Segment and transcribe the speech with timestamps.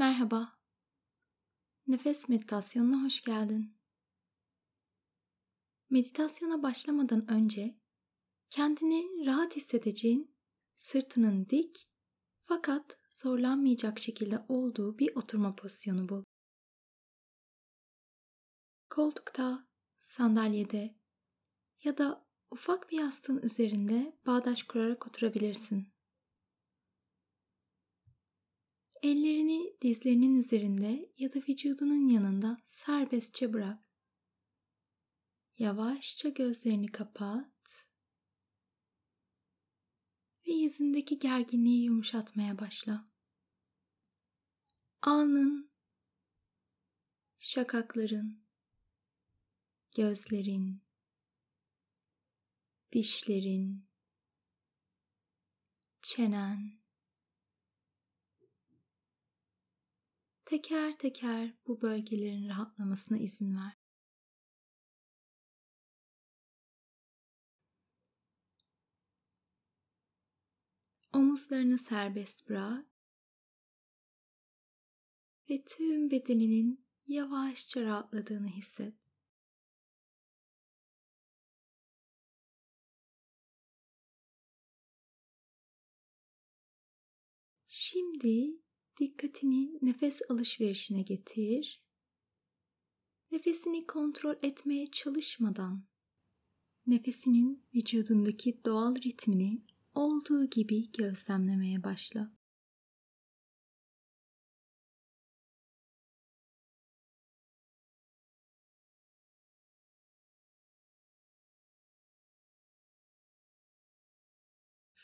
[0.00, 0.58] Merhaba.
[1.86, 3.78] Nefes meditasyonuna hoş geldin.
[5.90, 7.80] Meditasyona başlamadan önce
[8.50, 10.36] kendini rahat hissedeceğin,
[10.76, 11.88] sırtının dik
[12.42, 16.24] fakat zorlanmayacak şekilde olduğu bir oturma pozisyonu bul.
[18.90, 20.98] Koltukta, sandalyede
[21.84, 25.92] ya da ufak bir yastığın üzerinde bağdaş kurarak oturabilirsin.
[29.02, 33.78] Ellerini dizlerinin üzerinde ya da vücudunun yanında serbestçe bırak.
[35.58, 37.88] Yavaşça gözlerini kapat
[40.46, 43.10] ve yüzündeki gerginliği yumuşatmaya başla.
[45.02, 45.70] Alnın,
[47.38, 48.44] şakakların,
[49.96, 50.82] gözlerin,
[52.92, 53.88] dişlerin,
[56.02, 56.79] çenen,
[60.50, 63.72] teker teker bu bölgelerin rahatlamasına izin ver.
[71.12, 72.86] Omuzlarını serbest bırak
[75.50, 78.94] ve tüm bedeninin yavaşça rahatladığını hisset.
[87.66, 88.60] Şimdi
[89.00, 91.84] Dikkatini nefes alışverişine getir.
[93.30, 95.84] Nefesini kontrol etmeye çalışmadan
[96.86, 99.62] nefesinin vücudundaki doğal ritmini
[99.94, 102.39] olduğu gibi gözlemlemeye başla.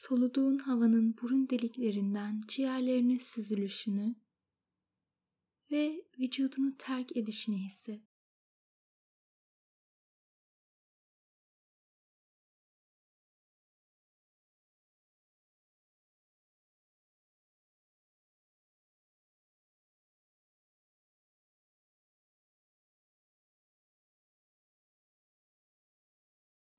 [0.00, 4.14] soluduğun havanın burun deliklerinden ciğerlerine süzülüşünü
[5.70, 8.02] ve vücudunu terk edişini hisset.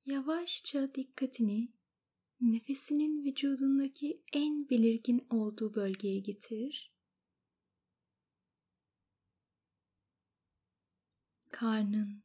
[0.06, 1.81] Yavaşça dikkatini
[2.42, 6.94] nefesinin vücudundaki en belirgin olduğu bölgeye getir.
[11.50, 12.24] Karnın,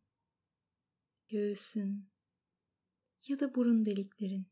[1.28, 2.10] göğsün
[3.28, 4.47] ya da burun deliklerin.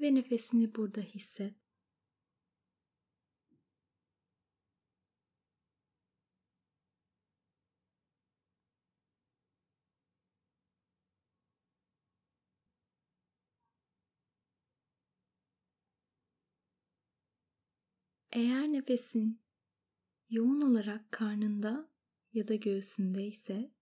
[0.00, 1.65] Ve nefesini burada hisset.
[18.36, 19.42] Eğer nefesin
[20.30, 21.90] yoğun olarak karnında
[22.32, 23.74] ya da göğsünde ise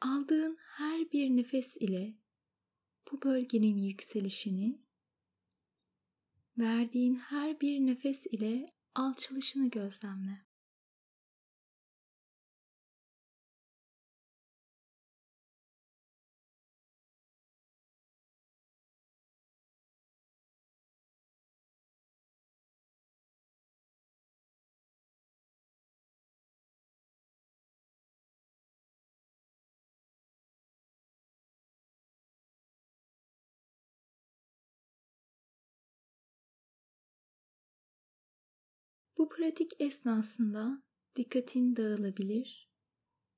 [0.00, 2.14] aldığın her bir nefes ile
[3.10, 4.82] bu bölgenin yükselişini
[6.58, 10.47] verdiğin her bir nefes ile alçalışını gözlemle.
[39.18, 40.82] Bu pratik esnasında
[41.16, 42.70] dikkatin dağılabilir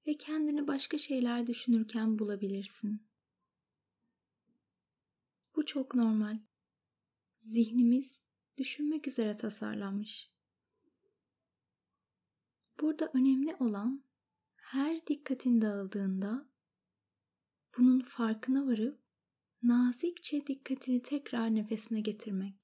[0.07, 3.09] ve kendini başka şeyler düşünürken bulabilirsin.
[5.57, 6.39] Bu çok normal.
[7.37, 8.23] Zihnimiz
[8.59, 10.33] düşünmek üzere tasarlanmış.
[12.81, 14.05] Burada önemli olan
[14.57, 16.51] her dikkatin dağıldığında
[17.79, 19.01] bunun farkına varıp
[19.63, 22.60] nazikçe dikkatini tekrar nefesine getirmek.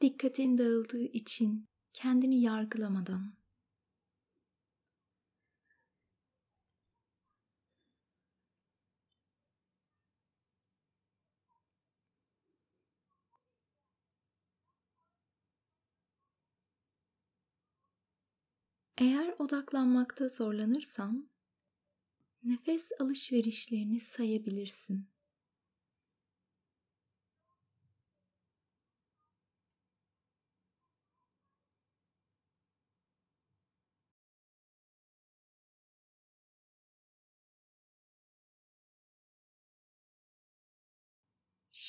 [0.00, 3.34] dikkatin dağıldığı için kendini yargılamadan
[18.98, 21.30] Eğer odaklanmakta zorlanırsan
[22.42, 25.08] nefes alışverişlerini sayabilirsin.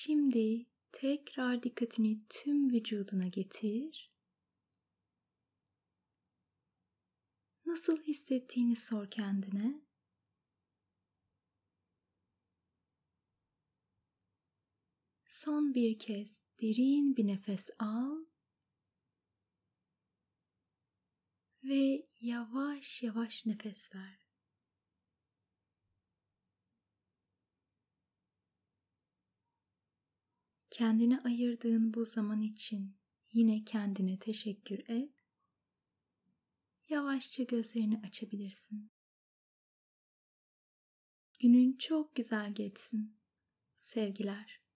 [0.07, 4.11] Şimdi tekrar dikkatini tüm vücuduna getir.
[7.65, 9.81] Nasıl hissettiğini sor kendine.
[15.25, 18.25] Son bir kez derin bir nefes al
[21.63, 24.26] ve yavaş yavaş nefes ver.
[30.77, 32.95] Kendine ayırdığın bu zaman için
[33.33, 35.11] yine kendine teşekkür et.
[36.89, 38.91] Yavaşça gözlerini açabilirsin.
[41.39, 43.17] Günün çok güzel geçsin.
[43.77, 44.61] Sevgiler.